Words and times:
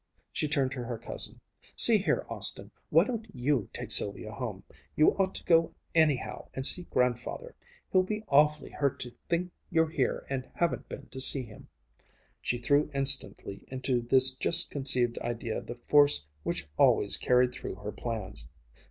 She 0.33 0.47
turned 0.47 0.71
to 0.71 0.83
her 0.85 0.97
cousin. 0.97 1.41
"See 1.75 1.99
here, 1.99 2.25
Austin, 2.27 2.71
why 2.89 3.03
don't 3.03 3.27
you 3.35 3.69
take 3.71 3.91
Sylvia 3.91 4.31
home? 4.31 4.63
You 4.95 5.15
ought 5.15 5.35
to 5.35 5.43
go 5.43 5.75
anyhow 5.93 6.47
and 6.55 6.65
see 6.65 6.85
Grandfather. 6.89 7.53
Hell 7.91 8.01
be 8.01 8.23
awfully 8.27 8.71
hurt 8.71 8.99
to 9.01 9.11
think 9.29 9.51
you're 9.69 9.91
here 9.91 10.25
and 10.27 10.49
haven't 10.55 10.89
been 10.89 11.05
to 11.09 11.21
see 11.21 11.43
him." 11.43 11.67
She 12.41 12.57
threw 12.57 12.89
instantly 12.95 13.63
into 13.67 14.01
this 14.01 14.31
just 14.33 14.71
conceived 14.71 15.19
idea 15.19 15.61
the 15.61 15.75
force 15.75 16.25
which 16.41 16.67
always 16.77 17.15
carried 17.15 17.51
through 17.53 17.75
her 17.75 17.91
plans. 17.91 18.47